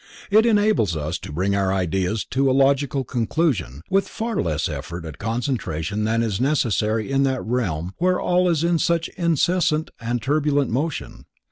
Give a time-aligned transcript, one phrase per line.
[0.31, 5.05] It enables us to bring our ideas to a logical conclusion with far less effort
[5.05, 10.19] at concentration than is necessary in that realm where all is in such incessant and
[10.19, 11.25] turbulent motion.